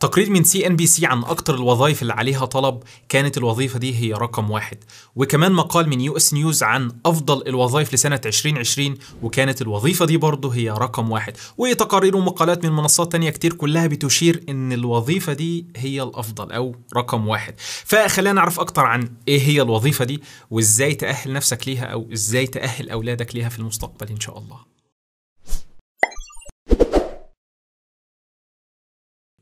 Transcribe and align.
تقرير 0.00 0.30
من 0.30 0.44
سي 0.44 0.66
ان 0.66 0.76
بي 0.76 0.86
سي 0.86 1.06
عن 1.06 1.24
أكتر 1.24 1.54
الوظائف 1.54 2.02
اللي 2.02 2.12
عليها 2.12 2.44
طلب 2.44 2.82
كانت 3.08 3.38
الوظيفة 3.38 3.78
دي 3.78 3.96
هي 3.96 4.12
رقم 4.12 4.50
واحد. 4.50 4.78
وكمان 5.16 5.52
مقال 5.52 5.88
من 5.88 6.00
يو 6.00 6.16
إس 6.16 6.34
نيوز 6.34 6.62
عن 6.62 6.90
أفضل 7.06 7.48
الوظائف 7.48 7.94
لسنة 7.94 8.20
2020 8.26 8.94
وكانت 9.22 9.62
الوظيفة 9.62 10.04
دي 10.06 10.16
برضه 10.16 10.50
هي 10.54 10.70
رقم 10.70 11.10
واحد. 11.10 11.36
وتقارير 11.58 12.16
ومقالات 12.16 12.66
من 12.66 12.72
منصات 12.72 13.12
تانية 13.12 13.30
كتير 13.30 13.52
كلها 13.52 13.86
بتشير 13.86 14.44
إن 14.48 14.72
الوظيفة 14.72 15.32
دي 15.32 15.66
هي 15.76 16.02
الأفضل 16.02 16.52
أو 16.52 16.74
رقم 16.96 17.28
واحد. 17.28 17.54
فخلينا 17.84 18.32
نعرف 18.32 18.60
أكتر 18.60 18.84
عن 18.84 19.10
إيه 19.28 19.40
هي 19.40 19.62
الوظيفة 19.62 20.04
دي 20.04 20.22
وإزاي 20.50 20.94
تأهل 20.94 21.32
نفسك 21.32 21.68
ليها 21.68 21.84
أو 21.84 22.12
إزاي 22.12 22.46
تأهل 22.46 22.90
أولادك 22.90 23.34
ليها 23.34 23.48
في 23.48 23.58
المستقبل 23.58 24.08
إن 24.08 24.20
شاء 24.20 24.38
الله. 24.38 24.77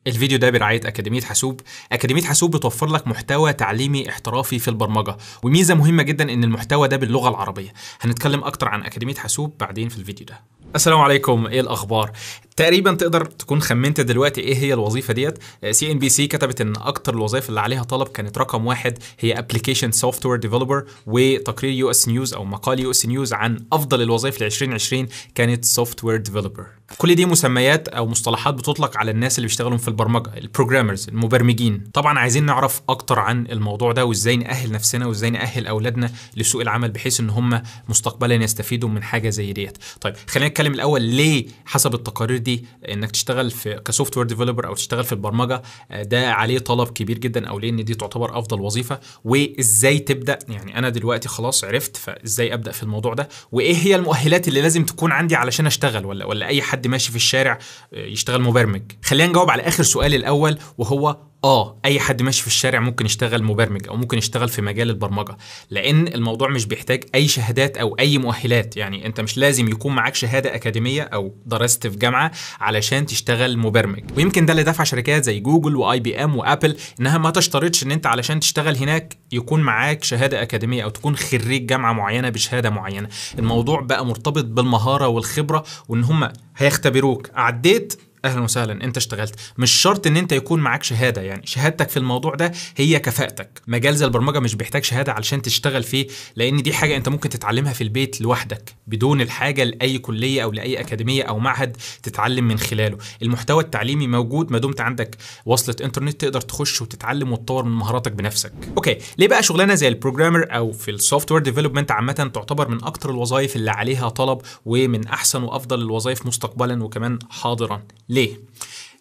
الفيديو 0.07 0.39
ده 0.39 0.51
برعاية 0.51 0.81
أكاديمية 0.85 1.21
حاسوب. 1.21 1.61
أكاديمية 1.93 2.23
حاسوب 2.23 2.57
بتوفر 2.57 2.87
لك 2.87 3.07
محتوى 3.07 3.53
تعليمي 3.53 4.09
احترافي 4.09 4.59
في 4.59 4.69
البرمجة 4.69 5.17
وميزة 5.43 5.75
مهمة 5.75 6.03
جدا 6.03 6.33
إن 6.33 6.45
المحتوى 6.45 6.89
ده 6.89 6.97
باللغة 6.97 7.29
العربية. 7.29 7.73
هنتكلم 8.01 8.45
أكتر 8.45 8.69
عن 8.69 8.83
أكاديمية 8.83 9.15
حاسوب 9.15 9.55
بعدين 9.61 9.89
في 9.89 9.99
الفيديو 9.99 10.27
ده. 10.27 10.41
السلام 10.77 11.01
عليكم. 11.01 11.47
إيه 11.47 11.61
الأخبار؟ 11.61 12.11
تقريبا 12.57 12.95
تقدر 12.95 13.25
تكون 13.25 13.63
خمنت 13.63 14.01
دلوقتي 14.01 14.41
إيه 14.41 14.57
هي 14.57 14.75
الوظيفة 14.75 15.15
ديت. 15.15 15.39
سي 15.71 15.93
ان 15.93 15.99
بي 15.99 16.09
سي 16.09 16.27
كتبت 16.27 16.61
إن 16.61 16.73
أكتر 16.77 17.15
الوظائف 17.15 17.49
اللي 17.49 17.61
عليها 17.61 17.83
طلب 17.83 18.09
كانت 18.09 18.39
رقم 18.39 18.67
واحد 18.67 18.99
هي 19.21 19.39
application 19.39 19.93
software 19.93 20.37
developer 20.39 20.85
وتقرير 21.07 21.73
يو 21.73 21.91
اس 21.91 22.09
نيوز 22.09 22.35
أو 22.35 22.45
مقال 22.45 22.81
يو 22.81 22.91
اس 22.91 23.07
نيوز 23.07 23.33
عن 23.33 23.59
أفضل 23.73 24.03
الوظائف 24.03 24.41
ل 24.41 24.45
2020 24.45 25.07
كانت 25.35 25.65
software 25.65 26.17
developer 26.17 26.67
كل 26.99 27.15
دي 27.15 27.27
مسميات 27.27 27.89
أو 27.89 28.07
مصطلحات 28.07 28.55
بتطلق 28.55 28.97
على 28.97 29.11
الناس 29.11 29.39
اللي 29.39 29.47
بيشتغلوا 29.47 29.79
في 29.79 29.89
البرمجة 29.89 30.31
ال 30.37 30.43
programmers 30.43 31.09
المبرمجين. 31.09 31.85
طبعا 31.95 32.19
عايزين 32.19 32.47
نعرف 32.47 32.83
أكتر 32.89 33.19
عن 33.19 33.47
الموضوع 33.47 33.93
ده 33.93 34.05
وإزاي 34.05 34.37
نأهل 34.37 34.73
نفسنا 34.73 35.07
وإزاي 35.07 35.31
نأهل 35.31 35.67
أولادنا 35.67 36.13
لسوق 36.37 36.61
العمل 36.61 36.91
بحيث 36.91 37.21
إن 37.21 37.31
هم 37.31 37.63
مستقبلا 37.89 38.35
يستفيدوا 38.35 38.89
من 38.89 39.03
حاجة 39.03 39.31
زي 39.31 39.53
ديت. 39.53 39.79
طيب 40.01 40.15
خلينا 40.27 40.49
الأول 40.75 41.03
ليه 41.03 41.47
حسب 41.65 41.95
التقارير 41.95 42.39
دي 42.39 42.65
إنك 42.89 43.11
تشتغل 43.11 43.51
في 43.51 43.75
ك 43.85 44.17
software 44.17 44.27
developer 44.27 44.67
أو 44.67 44.75
تشتغل 44.75 45.05
في 45.05 45.13
البرمجة 45.13 45.63
ده 45.91 46.33
عليه 46.33 46.59
طلب 46.59 46.89
كبير 46.89 47.19
جدا 47.19 47.49
أو 47.49 47.59
ليه 47.59 47.71
إن 47.71 47.85
دي 47.85 47.95
تعتبر 47.95 48.39
أفضل 48.39 48.61
وظيفة؟ 48.61 49.01
وإزاي 49.25 49.99
تبدأ؟ 49.99 50.39
يعني 50.49 50.79
أنا 50.79 50.89
دلوقتي 50.89 51.29
خلاص 51.29 51.65
عرفت 51.65 51.97
فإزاي 51.97 52.55
أبدأ 52.55 52.73
في 52.73 52.83
الموضوع 52.83 53.15
ده؟ 53.15 53.29
وإيه 53.53 53.77
هي 53.77 53.97
المؤهلات 53.97 54.49
اللي 54.49 54.61
لازم 54.63 54.85
تكون 54.85 55.13
عندي 55.13 55.37
علشان 55.37 55.67
أشتغل؟ 55.67 56.07
ولا 56.07 56.25
ولا 56.25 56.47
أي 56.47 56.63
حد 56.63 56.87
ماشي 56.87 57.11
في 57.11 57.17
الشارع 57.17 57.59
يشتغل 57.93 58.43
مبرمج؟ 58.43 58.83
خلينا 59.05 59.31
نجاوب 59.31 59.51
على 59.51 59.63
آخر 59.63 59.83
سؤال 59.83 60.15
الأول 60.15 60.59
وهو 60.79 61.17
آه 61.45 61.77
أي 61.85 62.01
حد 62.01 62.23
ماشي 62.23 62.41
في 62.41 62.47
الشارع 62.47 62.81
ممكن 62.81 63.07
يشتغل 63.07 63.43
مبرمج 63.43 63.89
أو 63.89 63.97
ممكن 63.97 64.19
يشتغل 64.19 64.49
في 64.49 64.63
مجال 64.63 64.91
البرمجة. 64.91 65.37
لأن 65.71 66.09
الموضوع 66.09 66.49
مش 66.49 66.67
بيحتاج 66.67 67.05
أي 67.15 67.29
شهادات 67.29 67.77
أو 67.77 67.97
أي 67.99 68.19
مؤهلات. 68.19 68.77
يعني 68.77 69.07
أنت 69.07 69.21
مش 69.21 69.39
لازم 69.39 69.69
يكون 69.69 69.95
معاك 69.95 70.15
شهادة 70.15 70.55
أكاديمية 70.55 71.03
أو 71.03 71.35
درست 71.47 71.87
في 71.87 71.97
جامعة 71.97 72.31
علشان 72.61 73.07
تشتغل 73.07 73.59
مبرمج. 73.59 74.03
ويمكن 74.17 74.47
ده 74.47 74.53
اللي 74.53 74.63
دفع 74.63 74.85
شركات 74.85 75.25
زي 75.25 75.41
جوجل 75.41 75.77
واي 75.77 76.01
بي 76.01 76.25
ام 76.25 76.37
وابل 76.37 76.77
إنها 77.01 77.19
ما 77.19 77.31
تشترطش 77.31 77.83
إن 77.83 77.93
أنت 77.93 78.07
علشان 78.07 78.41
تشتغل 78.41 78.77
هناك 78.77 79.17
يكون 79.33 79.61
معاك 79.61 80.05
شهادة 80.05 80.43
أكاديمية 80.43 80.85
أو 80.85 80.89
تكون 80.89 81.17
خريج 81.17 81.67
جامعة 81.67 81.93
معينة 81.93 82.29
بشهادة 82.29 82.71
معينة. 82.71 83.09
الموضوع 83.39 83.81
بقى 83.81 84.07
مرتبط 84.07 84.45
بالمهارة 84.45 85.09
والخبرة 85.09 85.65
وإن 85.89 86.05
هم 86.05 86.29
هيختبروك. 86.57 87.31
عديت 87.35 88.01
أهلا 88.27 88.41
وسهلا 88.41 88.85
أنت 88.85 88.97
اشتغلت. 88.97 89.35
مش 89.59 89.71
شرط 89.71 90.07
إن 90.07 90.17
أنت 90.17 90.33
يكون 90.33 90.61
معاك 90.61 90.83
شهادة 90.83 91.23
يعني 91.23 91.47
شهادتك 91.47 91.89
في 91.89 91.97
الموضوع 91.97 92.35
ده 92.35 92.53
هي 92.77 92.99
كفاءتك. 92.99 93.63
مجال 93.67 93.97
زي 93.97 94.05
البرمجة 94.05 94.39
مش 94.41 94.55
بيحتاج 94.55 94.85
شهادة 94.85 95.13
علشان 95.13 95.43
تشتغل 95.43 95.83
فيه 95.83 96.07
لأن 96.37 96.63
دي 96.63 96.73
حاجة 96.73 96.97
أنت 96.97 97.09
ممكن 97.09 97.29
تتعلمها 97.29 97.73
في 97.73 97.81
البيت 97.85 98.21
لوحدك 98.21 98.75
بدون 98.87 99.21
الحاجة 99.21 99.65
لأي 99.65 99.99
كلية 99.99 100.43
أو 100.43 100.53
لأي 100.53 100.81
أكاديمية 100.81 101.23
أو 101.23 101.39
معهد 101.39 101.77
تتعلم 102.03 102.49
من 102.49 102.59
خلاله. 102.59 102.99
المحتوى 103.23 103.63
التعليمي 103.63 104.07
موجود 104.07 104.53
ما 104.53 104.59
دمت 104.59 104.81
عندك 104.81 105.17
وصلة 105.47 105.77
إنترنت 105.85 106.21
تقدر 106.21 106.41
تخش 106.41 106.83
وتتعلم 106.83 107.33
وتطور 107.33 107.65
من 107.65 107.73
مهاراتك 107.73 108.13
بنفسك. 108.13 108.53
أوكي 108.77 108.99
ليه 109.19 109.29
بقى 109.29 109.43
شغلانة 109.43 109.75
زي 109.75 109.89
ال 109.89 109.94
programmer 109.94 110.47
أو 110.57 110.73
في 110.73 110.91
ال 110.91 111.33
software 111.33 111.43
development 111.43 111.91
عامة 111.91 112.31
تعتبر 112.35 112.69
من 112.69 112.85
أكتر 112.85 113.11
الوظائف 113.11 113.57
اللي 113.57 113.71
عليها 113.71 114.09
طلب 114.09 114.39
ومن 114.65 115.07
أحسن 115.07 115.43
وأفضل 115.43 115.81
الوظائف 115.81 116.27
مستقبلا 116.27 116.85
وكمان 116.85 117.19
حاضرا؟ 117.31 117.83
ليه؟ 118.17 118.41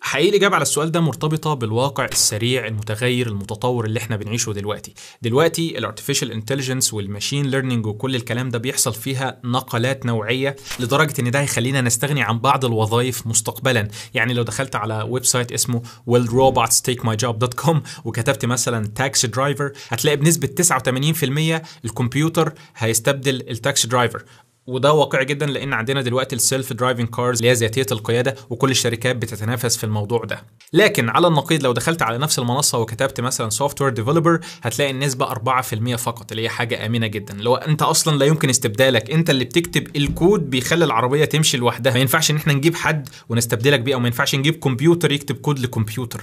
حقيقي 0.01 0.29
الإجابة 0.29 0.55
على 0.55 0.61
السؤال 0.61 0.91
ده 0.91 0.99
مرتبطة 0.99 1.53
بالواقع 1.53 2.05
السريع 2.05 2.67
المتغير 2.67 3.27
المتطور 3.27 3.85
اللي 3.85 3.99
إحنا 3.99 4.15
بنعيشه 4.15 4.51
دلوقتي. 4.51 4.93
دلوقتي 5.21 5.77
ال 5.77 5.82
artificial 5.82 6.31
intelligence 6.31 6.93
وال 6.93 7.05
machine 7.05 7.45
learning 7.45 7.85
وكل 7.85 8.15
الكلام 8.15 8.49
ده 8.49 8.57
بيحصل 8.59 8.93
فيها 8.93 9.39
نقلات 9.43 10.05
نوعية 10.05 10.55
لدرجة 10.79 11.13
إن 11.19 11.31
ده 11.31 11.41
هيخلينا 11.41 11.81
نستغني 11.81 12.21
عن 12.23 12.39
بعض 12.39 12.65
الوظائف 12.65 13.27
مستقبلا. 13.27 13.87
يعني 14.13 14.33
لو 14.33 14.43
دخلت 14.43 14.75
على 14.75 15.01
website 15.09 15.51
اسمه 15.51 15.81
will 16.09 16.27
robots 16.29 16.75
take 16.91 17.03
my 17.03 17.15
job.com 17.25 17.75
وكتبت 18.05 18.45
مثلا 18.45 18.87
taxi 18.87 19.27
driver 19.27 19.71
هتلاقي 19.89 20.17
بنسبة 20.17 20.47
89% 20.47 21.61
الكمبيوتر 21.85 22.53
هيستبدل 22.77 23.35
ال 23.49 23.57
taxi 23.57 23.87
driver 23.87 24.23
وده 24.67 24.93
واقعي 24.93 25.25
جدا 25.25 25.45
لأن 25.45 25.73
عندنا 25.73 26.01
دلوقتي 26.01 26.35
ال 26.35 26.73
self-driving 26.73 27.09
cars 27.09 27.37
اللي 27.37 27.49
هي 27.49 27.53
ذاتية 27.53 27.85
القيادة 27.91 28.35
وكل 28.49 28.71
الشركات 28.71 29.15
بتتنافس 29.15 29.77
في 29.77 29.83
الموضوع 29.83 30.23
ده. 30.23 30.43
لكن 30.73 31.09
على 31.09 31.27
النقيض 31.27 31.63
لو 31.63 31.71
دخلت 31.71 32.01
على 32.01 32.17
نفس 32.17 32.39
المنصة 32.39 32.77
وكتبت 32.77 33.21
مثلا 33.21 33.49
software 33.49 33.91
developer 33.91 34.39
هتلاقي 34.61 34.91
النسبة 34.91 35.25
4% 35.25 35.95
فقط 35.95 36.31
اللي 36.31 36.43
هي 36.43 36.49
حاجة 36.49 36.85
آمنة 36.85 37.07
جدا. 37.07 37.33
لو 37.33 37.55
أنت 37.55 37.81
أصلا 37.81 38.17
لا 38.17 38.25
يمكن 38.25 38.49
استبدالك. 38.49 39.11
أنت 39.11 39.29
اللي 39.29 39.45
بتكتب 39.45 39.95
الكود 39.95 40.49
بيخلي 40.49 40.85
العربية 40.85 41.25
تمشي 41.25 41.57
لوحدها. 41.57 41.93
ما 41.93 41.99
ينفعش 41.99 42.31
إن 42.31 42.35
إحنا 42.35 42.53
نجيب 42.53 42.75
حد 42.75 43.09
ونستبدلك 43.29 43.79
بيه 43.79 43.93
أو 43.95 43.99
ما 43.99 44.07
ينفعش 44.07 44.35
نجيب 44.35 44.55
كمبيوتر 44.55 45.11
يكتب 45.11 45.35
كود 45.35 45.59
لكمبيوتر. 45.59 46.21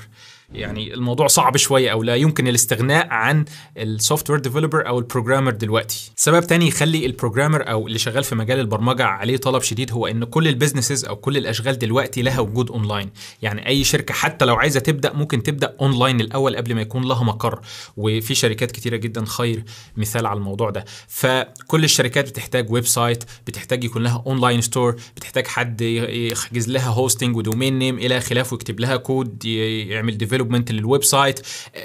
يعني 0.55 0.95
الموضوع 0.95 1.27
صعب 1.27 1.57
شوية 1.57 1.93
أو 1.93 2.03
لا 2.03 2.15
يمكن 2.17 2.49
الاستغناء 2.49 3.07
عن 3.11 3.45
ال 3.77 4.31
software 4.31 4.38
developer 4.38 4.88
أو 4.89 4.99
ال 4.99 5.03
programmer 5.03 5.50
دلوقتي. 5.51 6.13
سبب 6.17 6.43
تاني 6.43 6.69
يخلي 6.69 7.07
ال 7.06 7.12
programmer 7.12 7.71
أو 7.71 7.87
اللي 7.87 7.99
شغال 7.99 8.25
في 8.25 8.35
مجال 8.35 8.61
البرمجة 8.61 9.05
عليه 9.05 9.37
طلب 9.37 9.63
شديد 9.63 9.93
هو 9.93 10.07
إن 10.07 10.25
كل 10.25 10.49
ال 10.49 10.54
businesses 10.54 11.05
أو 11.05 11.17
كل 11.17 11.37
الأشغال 11.37 11.79
دلوقتي 11.79 12.23
لها 12.23 12.41
وجود 12.41 12.71
اونلاين 12.71 13.11
يعني 13.43 13.67
أي 13.67 13.85
شركة 13.85 14.15
حتى 14.15 14.45
لو 14.45 14.55
عايزة 14.55 14.81
تبدأ 14.81 15.13
ممكن 15.13 15.43
تبدأ 15.43 15.77
اونلاين 15.81 16.21
الأول 16.21 16.57
قبل 16.57 16.75
ما 16.75 16.81
يكون 16.81 17.05
لها 17.05 17.25
مقر. 17.25 17.61
وفي 17.97 18.34
شركات 18.34 18.71
كتيرة 18.71 18.97
جدا 18.97 19.25
خير 19.25 19.65
مثال 19.97 20.27
على 20.27 20.37
الموضوع 20.37 20.71
ده. 20.71 20.84
فكل 21.09 21.84
الشركات 21.84 22.29
بتحتاج 22.29 22.71
website 22.71 23.25
بتحتاج 23.47 23.84
يكون 23.84 24.03
لها 24.03 24.23
online 24.27 24.60
store 24.60 24.97
بتحتاج 25.17 25.47
حد 25.47 25.81
يحجز 25.81 26.69
لها 26.69 26.89
hosting 26.88 27.37
و 27.37 27.43
domain 27.43 27.78
name 27.78 27.99
إلى 27.99 28.21
خلافه 28.21 28.55
ويكتب 28.55 28.81
لها 28.81 28.97
كود 28.97 29.45
يعمل 29.45 30.19
development 30.43 30.72
لل 30.72 31.05
website 31.05 31.41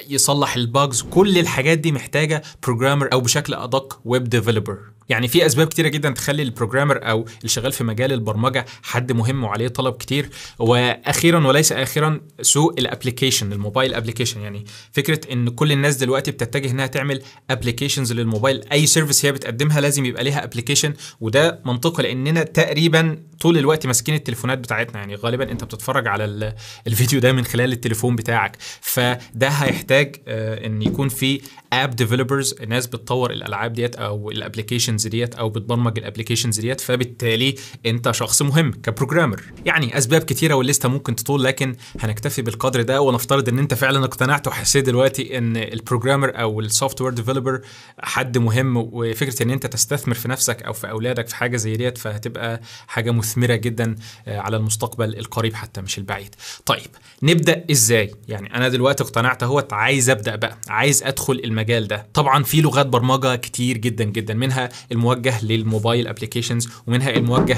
يصلح 0.09 0.55
ال 0.55 0.65
bugs 0.65 1.01
كل 1.01 1.37
الحاجات 1.37 1.77
دي 1.77 1.91
محتاجة 1.91 2.43
programmer 2.63 3.09
أو 3.13 3.21
بشكل 3.21 3.53
أدق 3.53 3.99
web 4.05 4.23
developer 4.23 4.77
يعني 5.09 5.27
في 5.27 5.45
أسباب 5.45 5.67
كتيرة 5.67 5.87
جدا 5.87 6.09
تخلي 6.09 6.43
ال 6.43 6.49
programmer 6.49 7.09
أو 7.09 7.21
اللي 7.37 7.49
شغال 7.49 7.71
في 7.71 7.83
مجال 7.83 8.11
البرمجة 8.13 8.65
حد 8.83 9.11
مهم 9.11 9.43
وعليه 9.43 9.67
طلب 9.67 9.93
كتير. 9.93 10.29
وأخيرا 10.59 11.47
وليس 11.47 11.71
أخيرا 11.71 12.21
سوق 12.41 12.75
ال 12.79 12.86
application 12.86 13.53
ال 13.53 13.59
mobile 13.59 13.93
application 13.93 14.41
يعني 14.41 14.65
فكرة 14.91 15.19
إن 15.33 15.49
كل 15.49 15.71
الناس 15.71 15.95
دلوقتي 15.95 16.31
بتتجه 16.31 16.71
إنها 16.71 16.87
تعمل 16.87 17.21
applications 17.49 18.13
للموبايل 18.13 18.63
أي 18.71 18.85
service 18.85 19.25
هي 19.25 19.31
بتقدمها 19.31 19.81
لازم 19.81 20.05
يبقى 20.05 20.23
ليها 20.23 20.43
application 20.43 20.93
وده 21.21 21.59
منطقي 21.65 22.03
لأننا 22.03 22.43
تقريبا 22.43 23.23
طول 23.39 23.57
الوقت 23.57 23.87
ماسكين 23.87 24.15
التليفونات 24.15 24.57
بتاعتنا. 24.57 24.99
يعني 24.99 25.15
غالبا 25.15 25.51
أنت 25.51 25.63
بتتفرج 25.63 26.07
على 26.07 26.53
الفيديو 26.87 27.19
ده 27.19 27.31
من 27.31 27.45
خلال 27.45 27.71
التليفون 27.71 28.15
بتاعك. 28.15 28.57
فده 28.81 29.49
هيحتاج 29.49 30.15
إن 30.27 30.81
يكون 30.81 31.09
في 31.09 31.41
app 31.73 31.95
developers 31.95 32.55
ناس 32.67 32.87
بتطور 32.87 33.31
الألعاب 33.31 33.73
ديت 33.73 33.95
أو 33.95 34.31
ال 34.31 34.37
applications 34.37 35.07
ديت 35.07 35.35
أو 35.35 35.49
بتبرمج 35.49 35.97
ال 35.99 36.04
applications 36.04 36.59
ديت 36.59 36.81
فبالتالي 36.81 37.55
أنت 37.85 38.11
شخص 38.11 38.41
مهم 38.41 38.71
ك 38.71 38.77
programmer. 38.77 39.43
يعني 39.65 39.97
أسباب 39.97 40.21
كتيرة 40.21 40.53
والليسته 40.53 40.89
ممكن 40.89 41.15
تطول 41.15 41.43
لكن 41.43 41.75
هنكتفي 41.99 42.41
بالقدر 42.41 42.81
ده 42.81 43.01
ونفترض 43.01 43.49
إن 43.49 43.59
أنت 43.59 43.73
فعلا 43.73 44.05
اقتنعت 44.05 44.47
وحسيت 44.47 44.85
دلوقتي 44.85 45.37
إن 45.37 45.57
ال 45.57 45.65
programmer 45.65 46.41
أو 46.41 46.59
ال 46.59 47.01
software 47.01 47.13
developer 47.13 47.61
حد 47.99 48.37
مهم 48.37 48.77
وفكرة 48.77 49.43
إن 49.43 49.49
أنت 49.51 49.65
تستثمر 49.65 50.13
في 50.15 50.27
نفسك 50.27 50.63
أو 50.63 50.73
في 50.73 50.89
أولادك 50.89 51.27
في 51.27 51.35
حاجة 51.35 51.57
زي 51.57 51.75
ديت 51.75 51.97
فهتبقى 51.97 52.61
حاجة 52.87 53.11
مثمرة 53.11 53.55
جدا 53.55 53.95
على 54.27 54.57
المستقبل 54.57 55.17
القريب 55.19 55.53
حتى 55.53 55.81
مش 55.81 55.97
البعيد. 55.97 56.35
طيب 56.65 56.87
نبدأ 57.23 57.65
إزاي؟ 57.71 58.11
يعني 58.27 58.55
أنا 58.55 58.67
دلوقتي 58.69 59.03
اقتنعت 59.03 59.43
أهوت 59.43 59.73
عايز 59.73 60.09
أبدأ 60.09 60.35
بقى 60.35 60.57
عايز 60.67 61.03
أدخل 61.03 61.33
المجال 61.57 61.87
ده. 61.87 62.07
طبعا 62.13 62.43
في 62.43 62.61
لغات 62.61 62.85
برمجة 62.85 63.35
كتير 63.35 63.77
جدا 63.77 64.03
جدا 64.03 64.33
منها 64.33 64.69
الموجه 64.91 65.45
لل 65.45 65.61
mobile 65.61 66.07
applications 66.07 66.69
ومنها 66.87 67.09
الموجه 67.09 67.57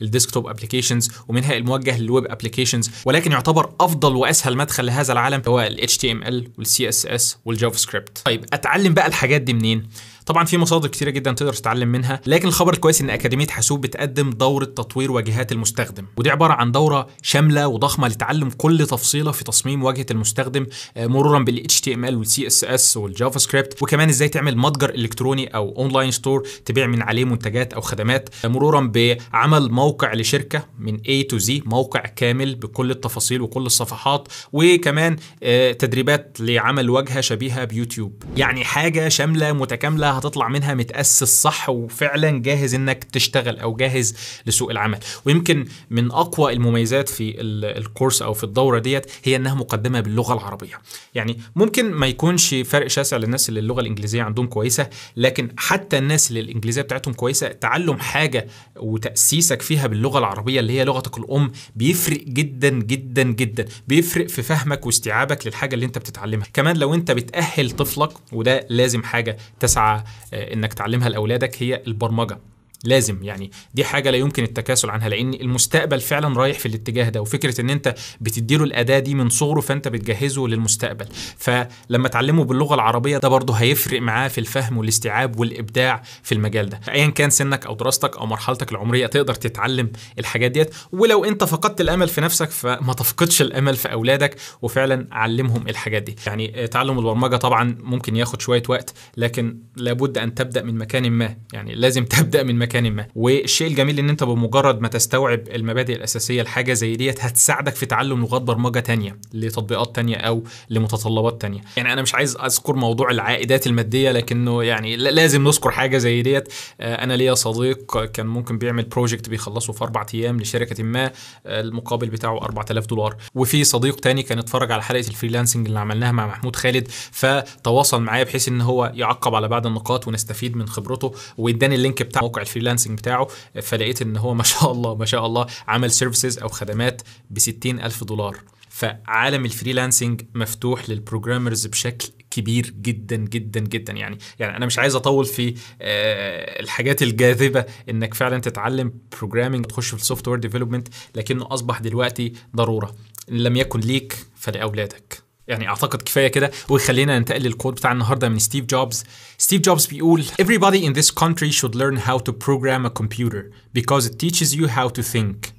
لل 0.00 0.10
desktop 0.10 0.46
applications 0.46 1.10
ومنها 1.28 1.56
الموجه 1.56 1.98
لل 1.98 2.08
web 2.08 2.24
applications 2.26 2.90
ولكن 3.04 3.32
يعتبر 3.32 3.70
أفضل 3.80 4.16
وأسهل 4.16 4.56
مدخل 4.56 4.86
لهذا 4.86 5.12
العالم 5.12 5.42
هو 5.48 5.60
ال 5.60 5.88
HTML 5.90 6.58
وال 6.58 6.66
CSS 6.66 7.22
وال 7.44 7.76
JavaScript 7.78 8.22
طيب 8.24 8.44
أتعلم 8.52 8.94
بقى 8.94 9.06
الحاجات 9.06 9.40
دي 9.40 9.52
منين؟ 9.52 9.86
طبعا 10.28 10.44
في 10.44 10.58
مصادر 10.58 10.88
كتيرة 10.88 11.10
جدا 11.10 11.32
تقدر 11.32 11.52
تتعلم 11.52 11.88
منها 11.88 12.20
لكن 12.26 12.48
الخبر 12.48 12.72
الكويس 12.72 13.00
إن 13.00 13.10
أكاديمية 13.10 13.46
حاسوب 13.46 13.80
بتقدم 13.80 14.30
دورة 14.30 14.64
تطوير 14.64 15.12
واجهات 15.12 15.52
المستخدم. 15.52 16.04
ودي 16.16 16.30
عبارة 16.30 16.52
عن 16.52 16.72
دورة 16.72 17.06
شاملة 17.22 17.68
وضخمة 17.68 18.08
لتعلم 18.08 18.50
كل 18.50 18.86
تفصيلة 18.86 19.32
في 19.32 19.44
تصميم 19.44 19.84
واجهة 19.84 20.06
المستخدم 20.10 20.66
آه، 20.96 21.06
مرورا 21.06 21.38
بال 21.38 21.66
HTML 21.72 22.12
وال 22.12 22.26
CSS 22.26 22.96
وال 22.96 23.38
JavaScript 23.38 23.82
وكمان 23.82 24.08
إزاي 24.08 24.28
تعمل 24.28 24.58
متجر 24.58 24.90
إلكتروني 24.90 25.46
أو 25.46 25.76
online 25.76 26.10
store 26.10 26.46
تبيع 26.64 26.86
من 26.86 27.02
عليه 27.02 27.24
منتجات 27.24 27.72
أو 27.72 27.80
خدمات 27.80 28.28
آه، 28.44 28.48
مرورا 28.48 28.92
بعمل 28.94 29.70
موقع 29.70 30.14
لشركة 30.14 30.64
من 30.78 30.98
A 30.98 31.24
to 31.32 31.44
Z 31.46 31.50
موقع 31.64 32.00
كامل 32.00 32.54
بكل 32.54 32.90
التفاصيل 32.90 33.42
وكل 33.42 33.66
الصفحات 33.66 34.28
وكمان 34.52 35.16
آه، 35.42 35.72
تدريبات 35.72 36.36
لعمل 36.40 36.90
واجهة 36.90 37.20
شبيهة 37.20 37.64
بيوتيوب. 37.64 38.22
يعني 38.36 38.64
حاجة 38.64 39.08
شاملة 39.08 39.52
متكاملة 39.52 40.17
هتطلع 40.18 40.48
منها 40.48 40.74
متأسس 40.74 41.42
صح 41.42 41.68
وفعلا 41.68 42.42
جاهز 42.42 42.74
إنك 42.74 43.04
تشتغل 43.04 43.58
أو 43.58 43.76
جاهز 43.76 44.16
لسوق 44.46 44.70
العمل. 44.70 44.98
ويمكن 45.24 45.64
من 45.90 46.10
أقوى 46.12 46.52
المميزات 46.52 47.08
في 47.08 47.40
ال- 47.40 47.64
الكورس 47.78 48.22
أو 48.22 48.34
في 48.34 48.44
الدورة 48.44 48.78
ديت 48.78 49.06
هي 49.24 49.36
إنها 49.36 49.54
مقدمة 49.54 50.00
باللغة 50.00 50.34
العربية. 50.34 50.80
يعني 51.14 51.38
ممكن 51.56 51.90
ما 51.92 52.06
يكونش 52.06 52.54
فرق 52.54 52.86
شاسع 52.86 53.16
للناس 53.16 53.48
اللي 53.48 53.60
اللغة 53.60 53.80
الإنجليزية 53.80 54.22
عندهم 54.22 54.46
كويسة 54.46 54.88
لكن 55.16 55.48
حتى 55.56 55.98
الناس 55.98 56.28
اللي 56.28 56.40
الإنجليزية 56.40 56.82
بتاعتهم 56.82 57.14
كويسة 57.14 57.48
تعلم 57.48 57.98
حاجة 57.98 58.46
وتأسيسك 58.76 59.62
فيها 59.62 59.86
باللغة 59.86 60.18
العربية 60.18 60.60
اللي 60.60 60.72
هي 60.72 60.84
لغتك 60.84 61.18
الأم 61.18 61.52
بيفرق 61.76 62.20
جدا 62.24 62.68
جدا 62.68 63.22
جدا. 63.22 63.64
بيفرق 63.88 64.26
في 64.26 64.42
فهمك 64.42 64.86
واستيعابك 64.86 65.46
للحاجة 65.46 65.74
اللي 65.74 65.86
أنت 65.86 65.98
بتتعلمها. 65.98 66.46
كمان 66.52 66.76
لو 66.76 66.94
أنت 66.94 67.10
بتأهل 67.10 67.70
طفلك 67.70 68.10
وده 68.32 68.66
لازم 68.70 69.02
حاجة 69.02 69.36
تسعى 69.60 70.04
إنك 70.32 70.74
تعلمها 70.74 71.08
لأولادك 71.08 71.62
هي 71.62 71.82
البرمجة. 71.86 72.38
لازم 72.84 73.22
يعني 73.22 73.50
دي 73.74 73.84
حاجة 73.84 74.10
لا 74.10 74.16
يمكن 74.16 74.42
التكاسل 74.42 74.90
عنها 74.90 75.08
لأن 75.08 75.34
المستقبل 75.34 76.00
فعلا 76.00 76.38
رايح 76.38 76.58
في 76.58 76.66
الاتجاه 76.66 77.08
ده 77.08 77.20
وفكرة 77.20 77.60
إن 77.60 77.70
أنت 77.70 77.94
بتديله 78.20 78.64
الأداة 78.64 78.98
دي 78.98 79.14
من 79.14 79.28
صغره 79.28 79.60
فأنت 79.60 79.88
بتجهزه 79.88 80.48
للمستقبل. 80.48 81.06
فلما 81.36 82.08
تعلمه 82.08 82.44
باللغة 82.44 82.74
العربية 82.74 83.18
ده 83.18 83.28
برضه 83.28 83.54
هيفرق 83.54 84.00
معاه 84.00 84.28
في 84.28 84.38
الفهم 84.38 84.78
والاستيعاب 84.78 85.40
والإبداع 85.40 86.02
في 86.22 86.32
المجال 86.32 86.68
ده. 86.68 86.80
ايا 86.88 87.06
كان 87.06 87.30
سنك 87.30 87.66
أو 87.66 87.74
دراستك 87.74 88.16
أو 88.16 88.26
مرحلتك 88.26 88.72
العمرية 88.72 89.06
تقدر 89.06 89.34
تتعلم 89.34 89.92
الحاجات 90.18 90.50
ديت. 90.50 90.74
ولو 90.92 91.24
أنت 91.24 91.44
فقدت 91.44 91.80
الأمل 91.80 92.08
في 92.08 92.20
نفسك 92.20 92.50
فما 92.50 92.92
تفقدش 92.92 93.42
الأمل 93.42 93.76
في 93.76 93.92
أولادك 93.92 94.36
وفعلا 94.62 95.06
علمهم 95.12 95.68
الحاجات 95.68 96.02
دي. 96.02 96.16
يعني 96.26 96.66
تعلم 96.66 96.98
البرمجة 96.98 97.36
طبعا 97.36 97.76
ممكن 97.80 98.16
ياخد 98.16 98.40
شوية 98.40 98.62
وقت 98.68 98.94
لكن 99.16 99.58
لابد 99.76 100.18
أن 100.18 100.34
تبدأ 100.34 100.62
من 100.62 100.78
مكان 100.78 101.10
ما. 101.10 101.36
يعني 101.52 101.74
لازم 101.74 102.04
تبدأ 102.18 102.42
من 102.42 102.56
مكان 102.58 102.67
ما. 102.76 103.06
والشيء 103.14 103.68
الجميل 103.68 103.98
إن 103.98 104.08
أنت 104.08 104.24
بمجرد 104.24 104.80
ما 104.80 104.88
تستوعب 104.88 105.40
المبادئ 105.48 105.96
الأساسية 105.96 106.42
لحاجة 106.42 106.72
زي 106.72 106.96
ديت 106.96 107.24
هتساعدك 107.24 107.74
في 107.74 107.86
تعلم 107.86 108.20
لغات 108.20 108.42
برمجة 108.42 108.80
تانية 108.80 109.18
لتطبيقات 109.34 109.96
تانية 109.96 110.16
أو 110.16 110.44
لمتطلبات 110.70 111.40
تانية. 111.42 111.60
يعني 111.76 111.92
أنا 111.92 112.02
مش 112.02 112.14
عايز 112.14 112.36
أذكر 112.36 112.76
موضوع 112.76 113.10
العائدات 113.10 113.66
المادية 113.66 114.12
لكنه 114.12 114.62
يعني 114.62 114.96
لازم 114.96 115.44
نذكر 115.44 115.70
حاجة 115.70 115.98
زي 115.98 116.22
ديت. 116.22 116.52
آه، 116.80 117.04
أنا 117.04 117.12
ليا 117.14 117.34
صديق 117.34 118.04
كان 118.04 118.26
ممكن 118.26 118.58
بيعمل 118.58 118.82
project 118.82 119.28
بيخلصه 119.28 119.72
في 119.72 119.84
أربع 119.84 120.06
أيام 120.14 120.40
لشركة 120.40 120.84
ما 120.84 121.04
آه، 121.46 121.60
المقابل 121.60 122.08
بتاعه 122.08 122.38
4000 122.42 122.86
دولار. 122.86 123.16
وفي 123.34 123.64
صديق 123.64 123.96
تاني 124.00 124.22
كان 124.22 124.38
اتفرج 124.38 124.72
على 124.72 124.82
حلقة 124.82 125.08
ال 125.08 125.13
freelancing 125.13 125.66
اللي 125.66 125.78
عملناها 125.80 126.12
مع 126.12 126.26
محمود 126.26 126.56
خالد 126.56 126.88
فتواصل 127.12 128.02
معايا 128.02 128.24
بحيث 128.24 128.48
إن 128.48 128.60
هو 128.60 128.92
يعقب 128.94 129.34
على 129.34 129.48
بعض 129.48 129.66
النقاط 129.66 130.08
ونستفيد 130.08 130.56
من 130.56 130.68
خبرته 130.68 131.14
واداني 131.38 131.74
ال 131.74 131.80
link 131.80 132.02
بتاع 132.02 132.22
موقع 132.22 132.42
ال 132.42 132.43
freelancing 132.43 132.57
بتاعه 132.94 133.28
فلقيت 133.62 134.02
إن 134.02 134.16
هو 134.16 134.34
ما 134.34 134.42
شاء 134.42 134.72
الله 134.72 134.94
ما 134.94 135.04
شاء 135.04 135.26
الله 135.26 135.46
عمل 135.68 135.90
services 135.90 136.38
أو 136.38 136.48
خدمات 136.48 137.02
ب 137.30 137.38
60 137.38 137.80
ألف 137.80 138.04
دولار. 138.04 138.36
فعالم 138.68 139.44
ال 139.44 139.50
freelancing 139.50 140.22
مفتوح 140.34 140.90
لل 140.90 141.02
programmers 141.02 141.66
بشكل 141.66 142.08
كبير 142.30 142.70
جدا 142.70 143.16
جدا 143.16 143.60
جدا. 143.60 143.92
يعني 143.92 144.18
يعني 144.38 144.56
أنا 144.56 144.66
مش 144.66 144.78
عايز 144.78 144.94
أطول 144.94 145.24
في 145.24 145.54
آه، 145.80 146.60
الحاجات 146.60 147.02
الجاذبة 147.02 147.64
إنك 147.88 148.14
فعلا 148.14 148.38
تتعلم 148.40 148.92
programming 149.18 149.66
تخش 149.66 149.88
في 149.88 149.94
ال 149.94 150.28
software 150.28 150.38
development 150.38 150.88
لكنه 151.14 151.46
أصبح 151.50 151.80
دلوقتي 151.80 152.32
ضرورة. 152.56 152.94
ان 153.30 153.36
لم 153.36 153.56
يكن 153.56 153.80
ليك 153.80 154.16
فلأولادك. 154.36 155.27
يعني 155.48 155.68
اعتقد 155.68 156.02
كفايه 156.02 156.28
كده 156.28 156.50
وخلينا 156.68 157.18
ننتقل 157.18 157.42
لل 157.42 157.51
quote 157.51 157.74
بتاع 157.74 157.92
النهارده 157.92 158.28
من 158.28 158.38
ستيف 158.38 158.64
جوبز 158.64 159.04
ستيف 159.38 159.60
جوبز 159.60 159.86
بيقول 159.86 160.24
everybody 160.42 160.84
in 160.88 161.00
this 161.00 161.10
country 161.10 161.50
should 161.52 161.74
learn 161.74 161.98
how 162.08 162.18
to 162.18 162.32
program 162.32 162.86
a 162.86 162.90
computer 163.00 163.42
because 163.78 164.06
it 164.06 164.18
teaches 164.18 164.54
you 164.54 164.68
how 164.68 164.88
to 164.88 165.02
think 165.02 165.58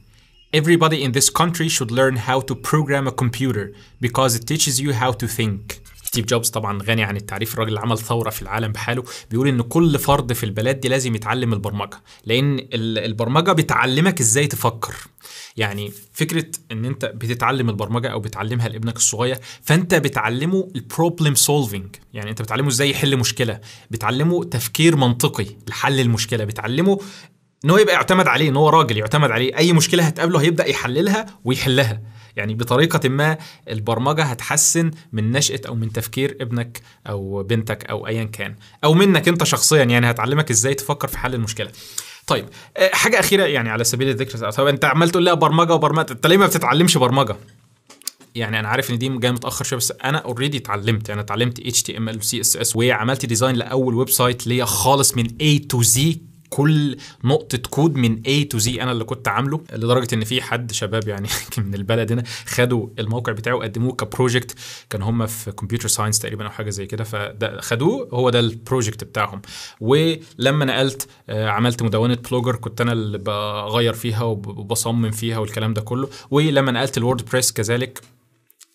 Everybody 0.51 1.03
in 1.03 1.11
this 1.11 1.29
country 1.29 1.69
should 1.69 1.91
learn 1.91 2.15
how 2.15 2.39
to 2.41 2.55
program 2.55 3.05
a 3.07 3.11
computer 3.11 3.71
because 4.01 4.35
it 4.35 4.47
teaches 4.47 4.81
you 4.81 4.93
how 4.93 5.11
to 5.11 5.27
think. 5.27 5.79
ستيف 6.09 6.25
جوبز 6.25 6.49
طبعا 6.49 6.83
غني 6.83 7.03
عن 7.03 7.15
التعريف. 7.15 7.53
الراجل 7.53 7.69
اللي 7.69 7.79
عمل 7.79 7.97
ثورة 7.97 8.29
في 8.29 8.41
العالم 8.41 8.71
بحاله. 8.71 9.03
بيقول 9.31 9.47
إن 9.47 9.61
كل 9.61 9.99
فرد 9.99 10.33
في 10.33 10.43
البلد 10.43 10.79
دي 10.79 10.87
لازم 10.87 11.15
يتعلم 11.15 11.53
البرمجة 11.53 12.01
لأن 12.25 12.59
ال- 12.59 12.97
البرمجة 12.97 13.51
بتعلمك 13.51 14.19
إزاي 14.19 14.47
تفكر. 14.47 14.95
يعني 15.57 15.91
فكرة 16.13 16.45
إن 16.71 16.85
أنت 16.85 17.05
بتتعلم 17.05 17.69
البرمجة 17.69 18.07
أو 18.07 18.19
بتعلمها 18.19 18.67
لابنك 18.69 18.95
الصغير 18.95 19.37
فأنت 19.61 19.95
بتعلمه 19.95 20.67
ال 20.75 20.83
problem 20.83 21.35
solving 21.35 21.95
يعني 22.13 22.29
أنت 22.29 22.41
بتعلمه 22.41 22.67
إزاي 22.69 22.89
يحل 22.89 23.17
مشكلة. 23.17 23.59
بتعلمه 23.91 24.43
تفكير 24.43 24.95
منطقي 24.95 25.45
لحل 25.67 25.99
المشكلة. 25.99 26.43
بتعلمه 26.43 26.99
إن 27.65 27.69
هو 27.69 27.77
يبقى 27.77 27.93
يعتمد 27.93 28.27
عليه 28.27 28.49
إن 28.49 28.55
هو 28.55 28.69
راجل 28.69 28.97
يعتمد 28.97 29.31
عليه. 29.31 29.57
أي 29.57 29.73
مشكلة 29.73 30.03
هتقابله 30.03 30.41
هيبدأ 30.41 30.65
يحللها 30.65 31.25
ويحلها. 31.45 32.01
يعني 32.35 32.53
بطريقة 32.53 33.09
ما 33.09 33.37
البرمجة 33.69 34.23
هتحسن 34.23 34.91
من 35.13 35.31
نشأة 35.31 35.61
أو 35.67 35.75
من 35.75 35.91
تفكير 35.91 36.37
ابنك 36.41 36.81
أو 37.07 37.43
بنتك 37.43 37.85
أو 37.89 38.07
أيا 38.07 38.23
كان 38.23 38.55
أو 38.83 38.93
منك 38.93 39.27
أنت 39.27 39.43
شخصيا. 39.43 39.83
يعني 39.83 40.09
هتعلمك 40.11 40.49
إزاي 40.51 40.73
تفكر 40.73 41.07
في 41.07 41.17
حل 41.17 41.35
المشكلة. 41.35 41.71
طيب 42.27 42.45
آه، 42.77 42.89
حاجة 42.93 43.19
أخيرة 43.19 43.43
يعني 43.43 43.69
على 43.69 43.83
سبيل 43.83 44.09
الذكر. 44.09 44.51
طب 44.51 44.67
أنت 44.67 44.85
عمال 44.85 45.09
تقول 45.09 45.25
لها 45.25 45.33
برمجة 45.33 45.73
وبرمجة. 45.73 46.11
أنت 46.11 46.27
ليه 46.27 46.37
ما 46.37 46.45
بتتعلمش 46.45 46.97
برمجة؟ 46.97 47.35
يعني 48.35 48.59
أنا 48.59 48.67
عارف 48.67 48.91
إن 48.91 48.97
دي 48.97 49.09
جاية 49.09 49.31
متأخر 49.31 49.65
شوية 49.65 49.77
بس 49.79 49.93
أنا 50.03 50.17
already 50.17 50.57
اتعلمت. 50.57 51.09
أنا 51.09 51.21
اتعلمت 51.21 51.59
اتش 51.59 51.83
تي 51.83 51.97
ام 51.97 52.09
ال 52.09 52.17
وسي 52.17 52.41
إس 52.41 52.57
إس 52.57 52.75
وعملت 52.75 53.25
design 53.25 53.55
لأول 53.55 53.95
website 53.95 54.47
ليا 54.47 54.65
خالص 54.65 55.17
من 55.17 55.27
A 55.27 55.67
to 55.69 55.81
Z 55.81 56.21
كل 56.49 56.97
نقطة 57.23 57.57
كود 57.57 57.95
من 57.95 58.21
A 58.23 58.47
to 58.49 58.59
Z 58.59 58.67
أنا 58.81 58.91
اللي 58.91 59.03
كنت 59.03 59.27
عامله 59.27 59.61
لدرجة 59.73 60.15
إن 60.15 60.23
في 60.23 60.41
حد 60.41 60.71
شباب 60.71 61.07
يعني 61.07 61.27
من 61.57 61.75
البلد 61.75 62.11
هنا 62.11 62.23
خدوا 62.45 62.87
الموقع 62.99 63.33
بتاعه 63.33 63.53
وقدموه 63.55 63.93
ك 63.93 64.01
project 64.01 64.55
كان 64.89 65.01
هم 65.01 65.25
في 65.25 65.51
computer 65.51 65.87
science 65.87 66.19
تقريبا 66.19 66.45
أو 66.45 66.49
حاجة 66.49 66.69
زي 66.69 66.85
كده 66.85 67.03
فده 67.03 67.61
خدوه 67.61 68.09
هو 68.13 68.29
ده 68.29 68.39
ال 68.39 68.47
project 68.47 69.03
بتاعهم. 69.03 69.41
ولما 69.79 70.65
نقلت 70.65 71.07
آه، 71.29 71.49
عملت 71.49 71.83
مدونة 71.83 72.17
Blogger 72.29 72.55
كنت 72.55 72.81
أنا 72.81 72.91
اللي 72.91 73.17
بغير 73.17 73.93
فيها 73.93 74.23
وبصمم 74.23 75.11
فيها 75.11 75.37
والكلام 75.37 75.73
ده 75.73 75.81
كله. 75.81 76.09
ولما 76.31 76.71
نقلت 76.71 76.97
ال 76.97 77.25
WordPress 77.31 77.51
كذلك 77.51 78.01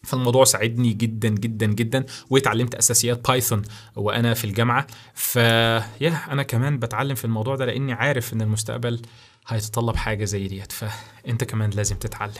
فالموضوع 0.04 0.44
ساعدني 0.44 0.92
جدا 0.92 1.28
جدا 1.28 1.66
جدا 1.66 2.04
واتعلمت 2.30 2.74
أساسيات 2.74 3.28
Python 3.28 3.62
وأنا 3.96 4.34
في 4.34 4.44
الجامعة. 4.44 4.86
ف 5.14 5.36
يا 5.36 6.20
أنا 6.30 6.42
كمان 6.42 6.78
بتعلم 6.78 7.14
في 7.14 7.24
الموضوع 7.24 7.56
ده 7.56 7.66
لأني 7.66 7.92
عارف 7.92 8.32
إن 8.32 8.42
المستقبل 8.42 9.02
هيتطلب 9.46 9.96
حاجة 9.96 10.24
زي 10.24 10.48
ديت. 10.48 10.72
فأنت 10.72 11.44
كمان 11.44 11.70
لازم 11.70 11.96
تتعلم. 11.96 12.32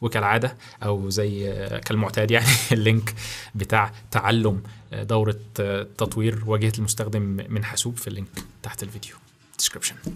وكالعادة 0.00 0.56
أو 0.82 1.10
زي 1.10 1.52
كالمعتاد 1.84 2.30
يعني 2.30 2.46
ال 2.72 2.80
link 2.80 3.14
بتاع 3.54 3.92
تعلم 4.10 4.62
دورة 4.92 5.36
تطوير 5.98 6.42
واجهة 6.46 6.72
المستخدم 6.78 7.22
من 7.48 7.64
حاسوب 7.64 7.96
في 7.96 8.08
ال 8.08 8.12
link 8.12 8.28
تحت 8.62 8.82
الفيديو. 8.82 9.14
Description. 9.62 10.10